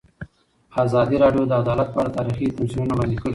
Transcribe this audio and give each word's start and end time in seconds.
ازادي 0.83 1.15
راډیو 1.23 1.43
د 1.47 1.51
عدالت 1.61 1.87
په 1.91 1.99
اړه 2.01 2.15
تاریخي 2.17 2.55
تمثیلونه 2.57 2.93
وړاندې 2.93 3.15
کړي. 3.21 3.29